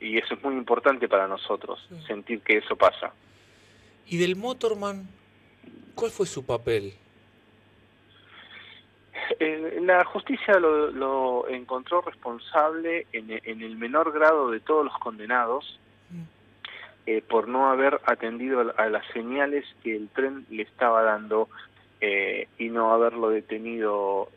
Y 0.00 0.18
eso 0.18 0.34
es 0.34 0.42
muy 0.42 0.54
importante 0.54 1.08
para 1.08 1.28
nosotros, 1.28 1.86
sentir 2.06 2.40
que 2.40 2.58
eso 2.58 2.74
pasa. 2.74 3.12
¿Y 4.06 4.16
del 4.16 4.34
Motorman, 4.34 5.06
cuál 5.94 6.10
fue 6.10 6.26
su 6.26 6.44
papel? 6.44 6.94
Eh, 9.42 9.78
la 9.80 10.04
justicia 10.04 10.58
lo, 10.58 11.48
encontró 11.48 12.02
responsable 12.02 13.06
en, 13.10 13.30
el 13.30 13.76
menor 13.78 14.12
grado 14.12 14.50
de 14.50 14.60
todos 14.60 14.84
los 14.84 14.92
condenados 14.98 15.80
eh, 17.06 17.22
por 17.26 17.48
no 17.48 17.70
haber 17.70 18.02
atendido 18.04 18.74
a, 18.76 18.86
las 18.90 19.06
señales 19.14 19.64
que 19.82 19.96
el 19.96 20.10
tren 20.10 20.44
le 20.50 20.64
estaba 20.64 21.02
dando 21.04 21.48
eh, 22.02 22.48
y 22.58 22.68
no 22.68 22.92
haberlo 22.92 23.30
detenido 23.30 24.28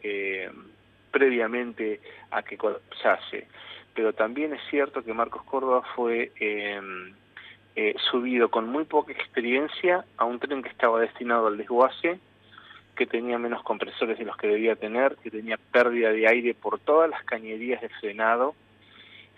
previamente 1.12 2.00
a 2.31 2.41
que 2.43 2.57
colapsase. 2.57 3.48
Pero 3.93 4.13
también 4.13 4.53
es 4.53 4.62
cierto 4.69 5.03
que 5.03 5.13
Marcos 5.13 5.43
Córdoba 5.43 5.83
fue 5.98 6.31
subido 8.10 8.50
con 8.50 8.69
muy 8.69 8.86
poca 8.86 9.12
experiencia 9.12 10.05
a 10.15 10.24
un 10.24 10.39
tren 10.39 10.63
que 10.63 10.69
estaba 10.69 11.01
destinado 11.01 11.48
al 11.48 11.57
desguace 11.57 12.22
que 12.95 13.05
tenía 13.05 13.38
menos 13.38 13.63
compresores 13.63 14.17
de 14.17 14.25
los 14.25 14.38
que 14.38 14.47
debía 14.47 14.75
tener, 14.75 15.15
que 15.17 15.31
tenía 15.31 15.57
pérdida 15.71 16.12
de 16.12 16.27
aire 16.27 16.53
por 16.53 16.79
todas 16.79 17.09
las 17.09 17.23
cañerías 17.23 17.81
de 17.81 17.89
frenado, 17.89 18.55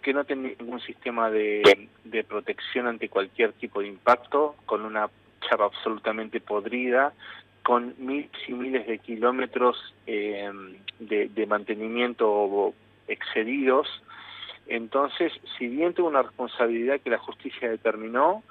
que 0.02 0.14
no 0.14 0.24
tenía 0.26 0.54
ningún 0.60 0.82
sistema 0.82 1.30
de, 1.32 1.90
protección 2.28 2.88
ante 2.88 3.10
cualquier 3.10 3.54
tipo 3.54 3.82
de 3.82 3.88
impacto, 3.88 4.56
con 4.66 4.84
una 4.84 5.10
chapa 5.48 5.66
absolutamente 5.66 6.42
podrida, 6.42 7.14
con 7.64 7.96
miles 7.98 8.30
y 8.48 8.54
miles 8.54 8.86
de 8.86 9.00
kilómetros 9.00 9.96
de, 10.06 10.78
de 11.00 11.46
mantenimiento 11.48 12.74
excedidos. 13.08 13.88
Entonces, 14.68 15.32
si 15.58 15.68
bien 15.68 15.94
tuvo 15.94 16.08
una 16.08 16.24
responsabilidad 16.24 17.00
que 17.02 17.10
la 17.10 17.18
justicia 17.18 17.70
determinó, 17.70 18.44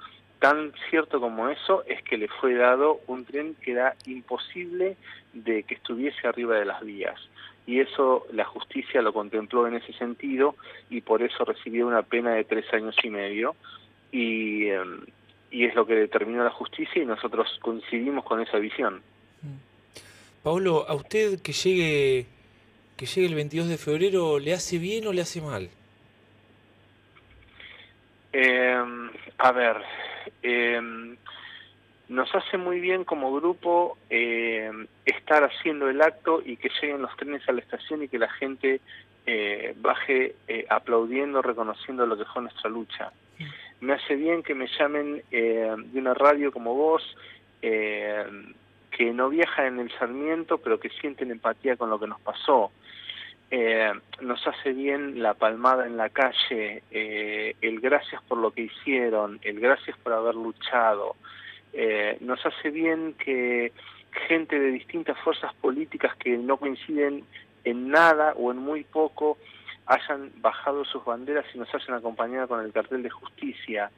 Tan 0.45 0.73
cierto 0.91 1.19
como 1.19 1.49
eso 1.49 1.83
es 1.87 2.03
que 2.03 2.19
le 2.19 2.27
fue 2.27 2.53
dado 2.53 3.01
un 3.07 3.25
tren 3.25 3.55
que 3.63 3.71
era 3.71 3.95
imposible 4.05 4.95
de 5.33 5.63
que 5.63 5.73
estuviese 5.73 6.27
arriba 6.27 6.59
de 6.59 6.65
las 6.65 6.81
vías. 6.83 7.19
Y 7.65 7.79
eso 7.79 8.27
la 8.31 8.45
justicia 8.45 9.01
lo 9.01 9.11
contempló 9.11 9.65
en 9.65 9.73
ese 9.73 9.91
sentido 9.93 10.55
y 10.87 11.01
por 11.01 11.23
eso 11.23 11.45
recibió 11.45 11.87
una 11.87 12.03
pena 12.03 12.35
de 12.35 12.43
tres 12.43 12.71
años 12.75 12.95
y 13.03 13.09
medio. 13.09 13.55
Y, 14.11 14.67
em, 14.67 15.01
y 15.49 15.65
es 15.65 15.73
lo 15.73 15.87
que 15.87 15.95
determinó 15.95 16.43
la 16.43 16.51
justicia 16.51 17.01
y 17.01 17.07
nosotros 17.07 17.47
coincidimos 17.63 18.23
con 18.23 18.39
esa 18.39 18.59
visión. 18.59 19.01
Pablo, 20.43 20.85
¿a 20.87 20.93
usted 20.93 21.41
que 21.41 21.53
llegue, 21.53 22.27
que 22.95 23.07
llegue 23.07 23.27
el 23.29 23.33
22 23.33 23.67
de 23.67 23.77
febrero 23.79 24.37
le 24.37 24.53
hace 24.53 24.77
bien 24.77 25.07
o 25.07 25.11
le 25.11 25.21
hace 25.21 25.41
mal? 25.41 25.71
Eh, 28.31 28.83
a 29.39 29.51
ver, 29.51 29.77
eh, 30.43 31.15
nos 32.07 32.33
hace 32.35 32.57
muy 32.57 32.79
bien 32.79 33.03
como 33.03 33.33
grupo 33.33 33.97
eh, 34.09 34.71
estar 35.05 35.43
haciendo 35.43 35.89
el 35.89 36.01
acto 36.01 36.41
y 36.45 36.57
que 36.57 36.69
lleguen 36.81 37.01
los 37.01 37.15
trenes 37.17 37.47
a 37.49 37.51
la 37.51 37.61
estación 37.61 38.03
y 38.03 38.07
que 38.07 38.19
la 38.19 38.29
gente 38.29 38.79
eh, 39.25 39.73
baje 39.77 40.35
eh, 40.47 40.65
aplaudiendo, 40.69 41.41
reconociendo 41.41 42.05
lo 42.05 42.17
que 42.17 42.25
fue 42.25 42.43
nuestra 42.43 42.69
lucha. 42.69 43.11
Me 43.81 43.93
hace 43.93 44.15
bien 44.15 44.43
que 44.43 44.53
me 44.53 44.67
llamen 44.79 45.21
de 45.29 45.89
una 45.95 46.13
radio 46.13 46.51
como 46.51 46.73
vos, 46.73 47.03
que 47.61 49.13
no 49.13 49.29
viajan 49.29 49.65
en 49.65 49.79
el 49.79 49.91
Sarmiento, 49.97 50.59
pero 50.59 50.79
que 50.79 50.89
sienten 50.89 51.29
empatía 51.29 51.75
con 51.75 51.89
lo 51.89 51.99
que 51.99 52.07
nos 52.07 52.21
pasó. 52.21 52.71
Eh, 53.51 53.91
nos 54.21 54.45
hace 54.47 54.73
bien 54.73 55.21
la 55.21 55.35
palmada 55.35 55.85
en 55.85 55.97
la 55.97 56.09
calle, 56.09 56.81
eh, 56.91 57.55
el 57.61 57.79
gracias 57.79 58.21
por 58.23 58.39
lo 58.39 58.51
que 58.51 58.63
hicieron, 58.63 59.39
el 59.43 59.59
gracias 59.59 59.97
por 59.99 60.13
haber 60.13 60.35
luchado. 60.35 61.15
Eh, 61.73 62.17
nos 62.21 62.43
hace 62.45 62.71
bien 62.71 63.13
que 63.13 63.71
gente 64.27 64.59
de 64.59 64.71
distintas 64.71 65.17
fuerzas 65.19 65.53
políticas 65.55 66.15
que 66.15 66.37
no 66.37 66.57
coinciden 66.57 67.23
en 67.63 67.89
nada 67.89 68.33
o 68.35 68.51
en 68.51 68.57
muy 68.57 68.83
poco 68.83 69.37
hayan 69.85 70.31
bajado 70.37 70.83
sus 70.85 71.05
banderas 71.05 71.45
y 71.53 71.59
nos 71.59 71.73
hayan 71.75 71.97
acompañado 71.97 72.47
con 72.47 72.65
el 72.65 72.73
cartel 72.73 73.03
de 73.03 73.09
justicia. 73.09 73.91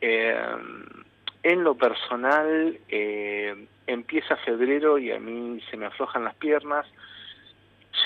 en 0.00 1.62
lo 1.62 1.74
personal, 1.76 2.78
empieza 3.86 4.36
febrero 4.36 4.98
y 4.98 5.12
a 5.12 5.20
mí 5.20 5.60
se 5.70 5.76
me 5.76 5.86
aflojan 5.86 6.24
las 6.24 6.34
piernas 6.34 6.86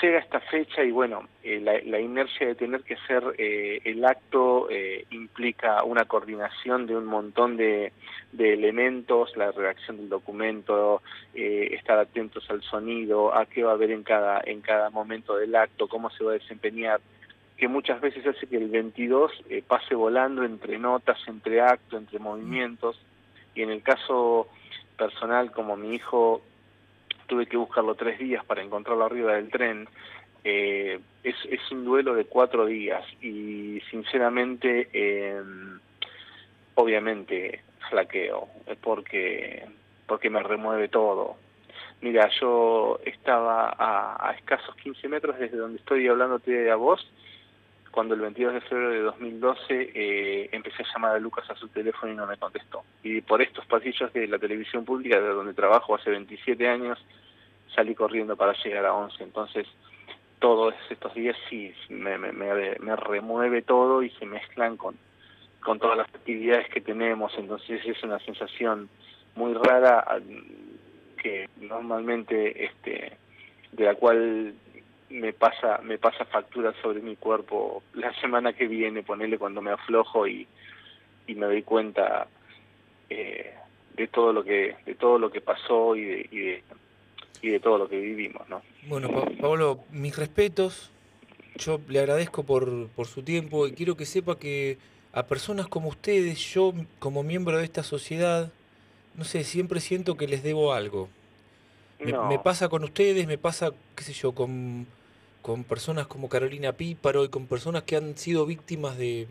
llega 0.01 0.19
esta 0.19 0.39
fecha 0.39 0.83
y 0.83 0.91
bueno, 0.91 1.27
eh, 1.43 1.59
la, 1.59 1.99
inercia 1.99 2.47
de 2.47 2.55
tener 2.55 2.81
que 2.83 2.95
hacer 2.95 3.23
eh, 3.37 3.81
el 3.83 4.03
acto 4.05 4.69
eh, 4.69 5.05
implica 5.11 5.83
una 5.83 6.05
coordinación 6.05 6.85
de 6.85 6.95
un 6.95 7.05
montón 7.05 7.57
de, 7.57 7.91
elementos, 8.37 9.35
la 9.35 9.51
redacción 9.51 9.97
del 9.97 10.09
documento, 10.09 11.01
estar 11.33 11.97
atentos 11.97 12.49
al 12.49 12.61
sonido, 12.61 13.35
a 13.35 13.45
qué 13.45 13.63
va 13.63 13.71
a 13.71 13.73
haber 13.73 13.91
en 13.91 14.03
cada, 14.03 14.41
en 14.45 14.61
cada 14.61 14.89
momento 14.89 15.35
del 15.35 15.55
acto, 15.55 15.87
cómo 15.87 16.09
se 16.11 16.23
va 16.23 16.31
a 16.31 16.35
desempeñar, 16.35 17.01
que 17.57 17.67
muchas 17.67 17.99
veces 17.99 18.25
hace 18.27 18.47
que 18.47 18.57
el 18.57 18.69
22 18.69 19.31
pase 19.67 19.95
volando 19.95 20.43
entre 20.43 20.77
notas, 20.77 21.17
entre 21.27 21.61
actos, 21.61 21.99
entre 21.99 22.19
movimientos, 22.19 23.01
y 23.55 23.63
en 23.63 23.71
el 23.71 23.81
caso 23.81 24.47
personal, 24.97 25.51
como 25.51 25.75
mi 25.75 25.95
hijo 25.95 26.41
tuve 27.29 27.45
que 27.45 27.55
buscarlo 27.55 27.95
tres 27.95 28.19
días 28.19 28.43
para 28.43 28.61
encontrarlo 28.61 29.05
arriba 29.05 29.35
del 29.35 29.49
tren. 29.49 29.87
Eh, 30.43 30.99
es, 31.23 31.35
es 31.49 31.71
un 31.71 31.85
duelo 31.85 32.15
de 32.15 32.25
cuatro 32.25 32.65
días 32.65 33.05
y 33.21 33.81
sinceramente, 33.89 34.89
eh, 34.91 35.41
obviamente 36.75 37.61
flaqueo, 37.89 38.47
porque, 38.81 39.65
porque 40.07 40.29
me 40.29 40.43
remueve 40.43 40.89
todo. 40.89 41.37
Mira, 42.01 42.29
yo 42.39 42.99
estaba 43.05 43.75
a, 43.77 44.33
escasos 44.33 44.75
15 44.77 45.07
metros 45.09 45.37
desde 45.37 45.57
donde 45.57 45.79
estoy 45.79 46.07
hablándote 46.07 46.71
a 46.71 46.75
vos, 46.75 47.05
cuando 47.91 48.13
el 48.15 48.21
22 48.21 48.53
de 48.53 48.61
febrero 48.61 48.89
de 48.91 49.01
2012 49.01 49.91
eh, 49.93 50.49
empecé 50.51 50.83
a 50.83 50.93
llamar 50.93 51.15
a 51.15 51.19
Lucas 51.19 51.49
a 51.49 51.55
su 51.55 51.67
teléfono 51.69 52.11
y 52.11 52.15
no 52.15 52.27
me 52.27 52.37
contestó. 52.37 52.83
Y 53.03 53.21
por 53.21 53.41
estos 53.41 53.65
pasillos 53.65 54.11
de 54.13 54.27
la 54.27 54.37
televisión 54.37 54.85
pública, 54.85 55.19
de 55.19 55.29
donde 55.29 55.53
trabajo 55.53 55.95
hace 55.95 56.09
27 56.09 56.67
años, 56.67 56.99
salí 57.75 57.95
corriendo 57.95 58.35
para 58.35 58.53
llegar 58.63 58.85
a 58.85 58.93
11. 58.93 59.23
Entonces, 59.23 59.67
todos 60.39 60.73
estos 60.89 61.13
días 61.13 61.35
sí 61.49 61.73
me, 61.89 62.17
remueve 62.95 63.61
todo 63.61 64.03
y 64.03 64.09
se 64.11 64.25
mezclan 64.25 64.77
con, 64.77 64.95
con 65.61 65.79
todas 65.79 65.97
las 65.97 66.07
actividades 66.09 66.69
que 66.69 66.81
tenemos. 66.81 67.33
Entonces, 67.37 67.81
es 67.85 68.01
una 68.03 68.19
sensación 68.19 68.89
muy 69.35 69.53
rara 69.53 70.05
que 71.21 71.49
normalmente 71.59 72.65
este 72.65 73.17
de 73.71 73.85
la 73.85 73.95
cual 73.95 74.53
me 75.09 75.33
pasa 75.33 75.79
me 75.83 75.97
pasa 75.97 76.25
factura 76.25 76.73
sobre 76.81 77.01
mi 77.01 77.15
cuerpo 77.15 77.83
la 77.93 78.13
semana 78.21 78.53
que 78.53 78.67
viene 78.67 79.03
ponerle 79.03 79.37
cuando 79.37 79.61
me 79.61 79.71
aflojo 79.71 80.27
y, 80.27 80.47
y 81.27 81.35
me 81.35 81.47
doy 81.47 81.63
cuenta 81.63 82.27
eh, 83.09 83.53
de 83.95 84.07
todo 84.07 84.33
lo 84.33 84.43
que 84.43 84.75
de 84.85 84.95
todo 84.95 85.17
lo 85.17 85.31
que 85.31 85.41
pasó 85.41 85.95
y 85.95 86.05
de, 86.05 86.29
y 86.31 86.39
de, 86.39 86.63
y 87.41 87.49
de 87.49 87.59
todo 87.59 87.77
lo 87.77 87.89
que 87.89 87.99
vivimos, 87.99 88.47
¿no? 88.49 88.61
Bueno, 88.87 89.09
Pablo, 89.39 89.79
mis 89.91 90.15
respetos. 90.17 90.91
Yo 91.55 91.81
le 91.89 91.99
agradezco 91.99 92.43
por, 92.43 92.87
por 92.89 93.07
su 93.07 93.23
tiempo 93.23 93.67
y 93.67 93.73
quiero 93.73 93.97
que 93.97 94.05
sepa 94.05 94.39
que 94.39 94.77
a 95.11 95.23
personas 95.23 95.67
como 95.67 95.89
ustedes, 95.89 96.39
yo 96.53 96.73
como 96.99 97.23
miembro 97.23 97.57
de 97.57 97.65
esta 97.65 97.83
sociedad, 97.83 98.51
no 99.15 99.23
sé, 99.25 99.43
siempre 99.43 99.79
siento 99.79 100.15
que 100.15 100.27
les 100.27 100.43
debo 100.43 100.73
algo. 100.73 101.09
Me, 101.99 102.39
pasa 102.39 102.69
con 102.69 102.85
ustedes, 102.85 103.27
me 103.27 103.37
pasa, 103.37 103.71
qué 103.95 104.03
sé 104.05 104.13
yo, 104.13 104.31
con, 104.31 104.87
con 105.41 105.63
personas 105.63 106.07
como 106.07 106.29
Carolina 106.29 106.73
Píparo 106.73 107.23
y 107.23 107.29
con 107.29 107.47
personas 107.47 107.83
que 107.83 107.95
han 107.95 108.17
sido 108.17 108.45
víctimas 108.45 108.97
de, 108.97 109.27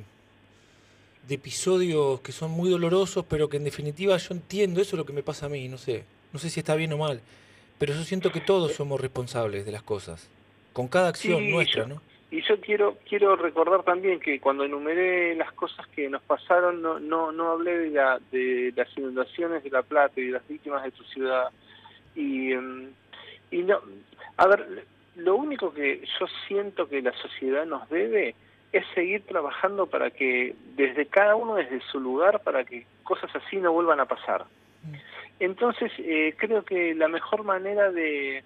de 1.28 1.34
episodios 1.34 2.20
que 2.20 2.32
son 2.32 2.50
muy 2.50 2.70
dolorosos, 2.70 3.24
pero 3.28 3.48
que 3.48 3.58
en 3.58 3.64
definitiva 3.64 4.16
yo 4.16 4.34
entiendo, 4.34 4.80
eso 4.80 4.96
es 4.96 4.98
lo 4.98 5.06
que 5.06 5.12
me 5.12 5.22
pasa 5.22 5.46
a 5.46 5.48
mí, 5.48 5.68
no 5.68 5.78
sé, 5.78 6.04
no 6.32 6.38
sé 6.38 6.50
si 6.50 6.60
está 6.60 6.74
bien 6.74 6.92
o 6.92 6.98
mal, 6.98 7.20
pero 7.78 7.94
yo 7.94 8.02
siento 8.02 8.32
que 8.32 8.40
todos 8.40 8.72
somos 8.72 9.00
responsables 9.00 9.66
de 9.66 9.72
las 9.72 9.82
cosas, 9.82 10.30
con 10.72 10.88
cada 10.88 11.08
acción 11.08 11.50
nuestra, 11.50 11.86
¿no? 11.86 12.00
Y 12.30 12.42
yo 12.42 12.60
quiero 12.60 12.98
quiero 13.08 13.36
recordar 13.36 13.84
también 13.84 14.20
que 14.20 14.38
cuando 14.38 14.64
enumeré 14.64 15.34
las 15.34 15.50
cosas 15.52 15.86
que 15.88 16.10
nos 16.10 16.20
pasaron, 16.22 16.82
no 16.82 17.00
no, 17.00 17.32
no 17.32 17.52
hablé 17.52 17.78
de, 17.78 17.90
la, 17.90 18.20
de 18.30 18.72
las 18.76 18.88
inundaciones 18.98 19.64
de 19.64 19.70
La 19.70 19.82
Plata 19.82 20.20
y 20.20 20.26
de 20.26 20.32
las 20.32 20.46
víctimas 20.46 20.84
de 20.84 20.90
tu 20.90 21.04
ciudad. 21.04 21.48
Y, 22.14 22.52
em, 22.52 22.90
y 23.50 23.62
no, 23.62 23.80
a 24.36 24.46
ver, 24.46 24.84
lo 25.18 25.36
único 25.36 25.72
que 25.72 26.02
yo 26.18 26.26
siento 26.46 26.88
que 26.88 27.02
la 27.02 27.12
sociedad 27.12 27.66
nos 27.66 27.88
debe 27.90 28.34
es 28.72 28.84
seguir 28.94 29.22
trabajando 29.26 29.86
para 29.86 30.10
que 30.10 30.54
desde 30.76 31.06
cada 31.06 31.36
uno 31.36 31.54
desde 31.54 31.80
su 31.80 32.00
lugar 32.00 32.42
para 32.42 32.64
que 32.64 32.86
cosas 33.02 33.30
así 33.34 33.56
no 33.56 33.72
vuelvan 33.72 34.00
a 34.00 34.06
pasar. 34.06 34.44
Mm. 34.84 34.94
Entonces 35.40 35.92
eh, 35.98 36.34
creo 36.36 36.64
que 36.64 36.94
la 36.94 37.08
mejor 37.08 37.44
manera 37.44 37.90
de, 37.90 38.42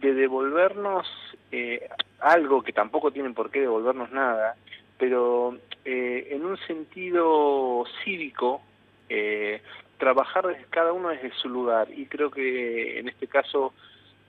de 0.00 0.14
devolvernos 0.14 1.06
eh, 1.52 1.88
algo 2.20 2.62
que 2.62 2.72
tampoco 2.72 3.10
tienen 3.10 3.34
por 3.34 3.50
qué 3.50 3.60
devolvernos 3.60 4.10
nada, 4.10 4.56
pero 4.98 5.56
eh, 5.84 6.28
en 6.30 6.44
un 6.44 6.56
sentido 6.66 7.84
cívico, 8.02 8.62
eh, 9.08 9.60
trabajar 9.98 10.46
desde 10.46 10.64
cada 10.70 10.92
uno 10.92 11.10
desde 11.10 11.32
su 11.32 11.48
lugar. 11.48 11.88
Y 11.90 12.06
creo 12.06 12.30
que 12.30 12.98
en 12.98 13.08
este 13.08 13.26
caso 13.26 13.74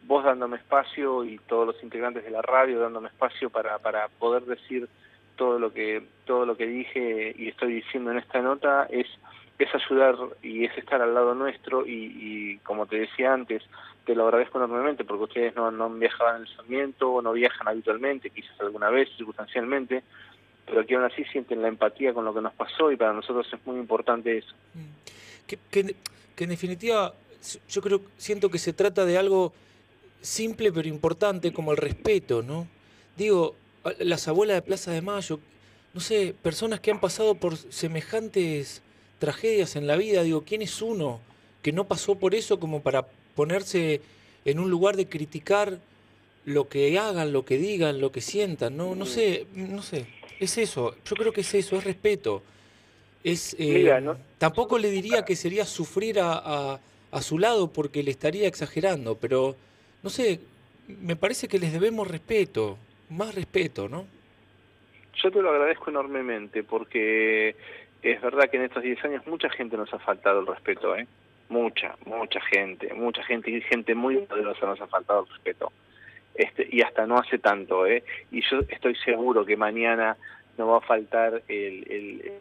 vos 0.07 0.23
dándome 0.23 0.57
espacio 0.57 1.23
y 1.23 1.37
todos 1.47 1.67
los 1.67 1.83
integrantes 1.83 2.23
de 2.23 2.31
la 2.31 2.41
radio 2.41 2.79
dándome 2.79 3.09
espacio 3.09 3.49
para, 3.49 3.79
para 3.79 4.07
poder 4.07 4.43
decir 4.45 4.87
todo 5.35 5.59
lo 5.59 5.73
que 5.73 6.03
todo 6.25 6.45
lo 6.45 6.55
que 6.55 6.67
dije 6.67 7.33
y 7.37 7.49
estoy 7.49 7.73
diciendo 7.75 8.11
en 8.11 8.19
esta 8.19 8.41
nota 8.41 8.87
es 8.89 9.07
es 9.57 9.69
ayudar 9.73 10.15
y 10.41 10.65
es 10.65 10.77
estar 10.77 11.01
al 11.01 11.13
lado 11.13 11.33
nuestro 11.33 11.85
y, 11.87 12.59
como 12.63 12.85
te 12.87 12.97
decía 12.99 13.33
antes, 13.33 13.63
te 14.05 14.13
lo 14.13 14.25
agradezco 14.25 14.57
enormemente 14.57 15.05
porque 15.05 15.23
ustedes 15.23 15.55
no, 15.55 15.71
no 15.71 15.89
viajaban 15.89 16.37
en 16.37 16.41
el 16.41 16.55
Sarmiento 16.55 17.09
o 17.09 17.21
no 17.21 17.31
viajan 17.31 17.67
habitualmente, 17.67 18.29
quizás 18.29 18.59
alguna 18.59 18.89
vez, 18.89 19.09
circunstancialmente, 19.15 20.03
pero 20.65 20.85
que 20.85 20.95
aún 20.95 21.05
así 21.05 21.23
sienten 21.25 21.61
la 21.61 21.69
empatía 21.69 22.13
con 22.13 22.25
lo 22.25 22.33
que 22.33 22.41
nos 22.41 22.53
pasó 22.53 22.91
y 22.91 22.97
para 22.97 23.13
nosotros 23.13 23.47
es 23.51 23.65
muy 23.65 23.79
importante 23.79 24.37
eso. 24.37 24.53
Mm. 24.73 25.47
Que, 25.47 25.57
que, 25.71 25.95
que 26.35 26.43
en 26.43 26.49
definitiva 26.49 27.13
yo 27.69 27.81
creo, 27.81 28.01
siento 28.17 28.49
que 28.49 28.57
se 28.57 28.73
trata 28.73 29.05
de 29.05 29.17
algo 29.17 29.53
simple 30.21 30.71
pero 30.71 30.87
importante 30.87 31.53
como 31.53 31.71
el 31.71 31.77
respeto, 31.77 32.41
¿no? 32.41 32.67
Digo, 33.17 33.55
las 33.99 34.27
abuelas 34.27 34.55
de 34.55 34.61
Plaza 34.61 34.91
de 34.91 35.01
Mayo, 35.01 35.39
no 35.93 36.01
sé, 36.01 36.35
personas 36.41 36.79
que 36.79 36.91
han 36.91 36.99
pasado 36.99 37.35
por 37.35 37.55
semejantes 37.57 38.81
tragedias 39.19 39.75
en 39.75 39.87
la 39.87 39.95
vida, 39.95 40.23
digo, 40.23 40.43
¿quién 40.43 40.61
es 40.61 40.81
uno 40.81 41.19
que 41.61 41.71
no 41.71 41.85
pasó 41.85 42.15
por 42.15 42.35
eso 42.35 42.59
como 42.59 42.81
para 42.81 43.07
ponerse 43.35 44.01
en 44.43 44.59
un 44.59 44.69
lugar 44.69 44.97
de 44.97 45.07
criticar 45.07 45.79
lo 46.43 46.67
que 46.67 46.97
hagan, 46.99 47.31
lo 47.31 47.45
que 47.45 47.57
digan, 47.57 48.01
lo 48.01 48.11
que 48.11 48.21
sientan? 48.21 48.75
No, 48.75 48.95
no 48.95 49.05
sé, 49.05 49.47
no 49.53 49.81
sé, 49.81 50.07
es 50.39 50.57
eso, 50.57 50.95
yo 51.05 51.15
creo 51.15 51.31
que 51.31 51.41
es 51.41 51.53
eso, 51.53 51.77
es 51.77 51.83
respeto. 51.83 52.41
Es, 53.23 53.55
eh, 53.57 53.91
Tampoco 54.37 54.77
le 54.77 54.91
diría 54.91 55.25
que 55.25 55.35
sería 55.35 55.65
sufrir 55.65 56.19
a, 56.19 56.79
a 57.11 57.21
su 57.21 57.39
lado 57.39 57.71
porque 57.71 58.03
le 58.03 58.11
estaría 58.11 58.47
exagerando, 58.47 59.15
pero 59.15 59.55
no 60.05 60.11
sé, 60.11 60.39
me 60.87 61.15
parece 61.15 61.47
que 61.47 61.57
les 61.57 61.73
debemos 61.73 62.07
respeto, 62.07 62.77
más 63.09 63.33
respeto, 63.33 63.89
¿no? 63.89 64.05
Yo 65.15 65.31
te 65.31 65.41
lo 65.41 65.49
agradezco 65.49 65.89
enormemente 65.89 66.61
porque 66.61 67.55
es 68.03 68.21
verdad 68.21 68.47
que 68.51 68.57
en 68.57 68.65
estos 68.65 68.83
10 68.83 69.03
años 69.05 69.25
mucha 69.25 69.49
gente 69.49 69.75
nos 69.75 69.91
ha 69.95 69.97
faltado 69.97 70.41
el 70.41 70.45
respeto, 70.45 70.95
¿eh? 70.95 71.07
Mucha, 71.49 71.95
mucha 72.05 72.39
gente, 72.41 72.93
mucha 72.93 73.23
gente 73.23 73.49
y 73.49 73.61
gente 73.61 73.95
muy 73.95 74.17
poderosa 74.17 74.67
nos 74.67 74.79
ha 74.79 74.85
faltado 74.85 75.21
el 75.23 75.33
respeto. 75.33 75.71
Este, 76.35 76.67
y 76.71 76.83
hasta 76.83 77.07
no 77.07 77.17
hace 77.17 77.39
tanto, 77.39 77.87
¿eh? 77.87 78.03
Y 78.29 78.41
yo 78.47 78.59
estoy 78.69 78.95
seguro 78.97 79.43
que 79.43 79.57
mañana 79.57 80.17
no 80.59 80.67
va 80.67 80.77
a 80.77 80.81
faltar 80.81 81.41
el, 81.47 82.31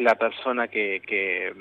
la 0.00 0.16
persona 0.16 0.66
que, 0.66 1.02
que, 1.06 1.54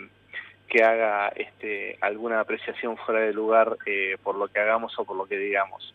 que, 0.70 0.84
haga 0.84 1.30
este, 1.30 1.98
alguna 2.02 2.40
apreciación 2.40 2.98
fuera 2.98 3.22
de 3.22 3.34
lugar 3.34 3.78
eh, 3.86 4.18
por 4.24 4.36
lo 4.36 4.48
que 4.48 4.60
hagamos 4.60 4.98
o 4.98 5.06
por 5.06 5.18
lo 5.18 5.26
que 5.26 5.38
digamos. 5.38 5.94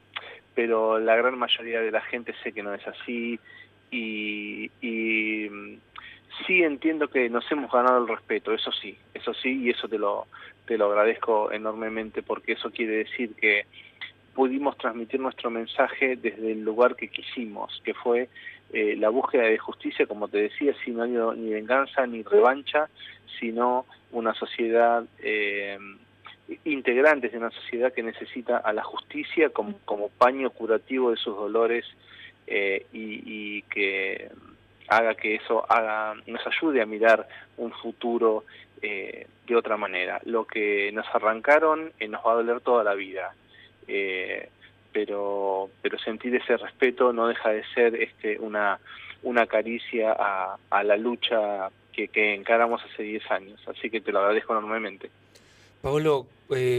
Pero 0.54 0.98
la 0.98 1.16
gran 1.16 1.38
mayoría 1.38 1.80
de 1.80 1.90
la 1.90 2.00
gente 2.02 2.34
sé 2.42 2.52
que 2.52 2.62
no 2.62 2.74
es 2.74 2.86
así 2.86 3.38
y, 3.90 4.70
y 4.80 5.48
sí 6.46 6.62
entiendo 6.62 7.08
que 7.08 7.28
nos 7.28 7.50
hemos 7.50 7.70
ganado 7.70 7.98
el 7.98 8.08
respeto, 8.08 8.52
eso 8.52 8.72
sí, 8.72 8.96
eso 9.14 9.32
sí, 9.34 9.62
y 9.62 9.70
eso 9.70 9.88
te 9.88 9.98
lo, 9.98 10.26
te 10.66 10.78
lo 10.78 10.86
agradezco 10.86 11.52
enormemente 11.52 12.22
porque 12.22 12.52
eso 12.52 12.70
quiere 12.70 12.96
decir 12.96 13.34
que 13.34 13.66
pudimos 14.34 14.76
transmitir 14.76 15.20
nuestro 15.20 15.50
mensaje 15.50 16.16
desde 16.16 16.52
el 16.52 16.62
lugar 16.62 16.96
que 16.96 17.08
quisimos, 17.08 17.80
que 17.84 17.94
fue 17.94 18.28
eh, 18.72 18.96
la 18.96 19.08
búsqueda 19.08 19.44
de 19.44 19.58
justicia, 19.58 20.06
como 20.06 20.28
te 20.28 20.38
decía, 20.38 20.74
sin 20.84 20.96
ni 20.96 21.50
venganza 21.50 22.06
ni 22.06 22.22
revancha, 22.22 22.88
sino 23.38 23.86
una 24.12 24.34
sociedad 24.34 25.04
eh, 25.22 25.78
integrantes 26.64 27.32
de 27.32 27.38
una 27.38 27.50
sociedad 27.50 27.92
que 27.92 28.02
necesita 28.02 28.58
a 28.58 28.72
la 28.72 28.82
justicia 28.82 29.50
como, 29.50 29.78
como 29.84 30.08
paño 30.10 30.50
curativo 30.50 31.10
de 31.10 31.16
sus 31.16 31.34
dolores 31.36 31.84
eh, 32.46 32.86
y, 32.92 33.22
y 33.24 33.62
que 33.62 34.30
haga 34.88 35.14
que 35.14 35.36
eso 35.36 35.64
haga, 35.70 36.14
nos 36.26 36.46
ayude 36.46 36.82
a 36.82 36.86
mirar 36.86 37.26
un 37.56 37.72
futuro 37.72 38.44
eh, 38.82 39.26
de 39.46 39.56
otra 39.56 39.76
manera. 39.76 40.20
Lo 40.24 40.46
que 40.46 40.90
nos 40.92 41.06
arrancaron 41.14 41.92
nos 42.08 42.24
va 42.24 42.32
a 42.32 42.36
doler 42.36 42.60
toda 42.60 42.84
la 42.84 42.94
vida, 42.94 43.34
eh, 43.88 44.48
pero, 44.92 45.70
pero 45.82 45.98
sentir 45.98 46.34
ese 46.34 46.56
respeto 46.56 47.12
no 47.12 47.26
deja 47.26 47.50
de 47.50 47.64
ser 47.74 47.94
este, 47.96 48.38
una, 48.38 48.78
una 49.22 49.46
caricia 49.46 50.12
a, 50.12 50.56
a 50.70 50.84
la 50.84 50.96
lucha 50.96 51.70
que, 51.92 52.08
que, 52.08 52.34
encaramos 52.34 52.82
hace 52.84 53.02
10 53.02 53.30
años. 53.30 53.60
Así 53.68 53.90
que 53.90 54.00
te 54.00 54.12
lo 54.12 54.20
agradezco 54.20 54.52
enormemente. 54.52 55.10
Pablo, 55.82 56.26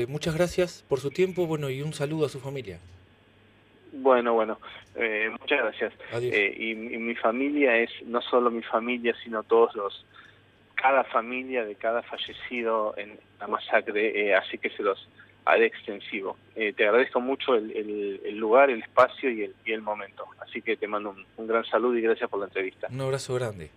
muchas 0.08 0.36
gracias 0.36 0.84
por 0.88 1.00
su 1.00 1.12
tiempo 1.12 1.46
bueno, 1.46 1.70
y 1.70 1.82
un 1.82 1.94
saludo 1.94 2.26
a 2.26 2.30
su 2.30 2.40
familia. 2.40 2.80
Bueno, 3.98 4.34
bueno, 4.34 4.60
eh, 4.96 5.30
muchas 5.32 5.60
gracias. 5.60 5.94
Eh, 6.22 6.54
y, 6.58 6.76
mi 6.76 7.16
familia 7.16 7.78
es 7.78 7.90
no 8.06 8.22
solo 8.22 8.52
mi 8.52 8.62
familia, 8.62 9.16
sino 9.24 9.44
todos 9.44 9.74
los, 9.76 10.06
cada 10.76 11.04
familia 11.06 11.64
de 11.64 11.76
cada 11.76 12.02
fallecido 12.04 12.94
en 12.98 13.18
la 13.40 13.48
masacre, 13.48 14.28
eh, 14.28 14.36
así 14.36 14.58
que 14.58 14.70
se 14.72 14.84
los 14.84 15.08
haré 15.46 15.68
extensivo. 15.68 16.38
te 16.54 16.88
agradezco 16.88 17.22
mucho 17.22 17.56
el, 17.56 17.72
el, 17.72 18.38
lugar, 18.38 18.70
el 18.70 18.82
espacio 18.82 19.30
y 19.30 19.44
el, 19.44 19.56
y 19.66 19.72
el 19.72 19.82
momento. 19.82 20.26
Así 20.40 20.62
que 20.62 20.76
te 20.76 20.88
mando 20.88 21.16
un, 21.38 21.48
gran 21.48 21.66
saludo 21.66 21.98
y 21.98 22.02
gracias 22.02 22.30
por 22.30 22.40
la 22.40 22.46
entrevista. 22.48 22.88
Un 22.92 23.02
abrazo 23.02 23.36
grande. 23.36 23.70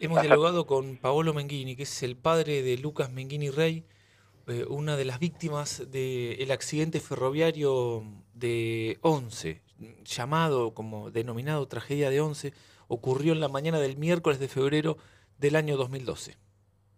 Hemos 0.00 0.20
dialogado 0.20 0.66
con 0.66 0.96
Paolo 0.96 1.32
Menghini, 1.32 1.76
que 1.76 1.84
es 1.84 2.02
el 2.02 2.16
padre 2.16 2.62
de 2.62 2.76
Lucas 2.78 3.12
Menghini 3.12 3.50
Rey, 3.50 3.84
una 4.68 4.96
de 4.96 5.04
las 5.04 5.20
víctimas 5.20 5.90
del 5.90 6.50
accidente 6.50 6.98
ferroviario 6.98 8.02
de 8.34 8.98
11, 9.02 9.60
llamado 10.04 10.74
como 10.74 11.10
denominado 11.10 11.66
tragedia 11.68 12.10
de 12.10 12.20
11, 12.20 12.52
ocurrió 12.88 13.32
en 13.32 13.40
la 13.40 13.48
mañana 13.48 13.78
del 13.78 13.96
miércoles 13.96 14.40
de 14.40 14.48
febrero 14.48 14.98
del 15.38 15.56
año 15.56 15.76
2012. 15.76 16.36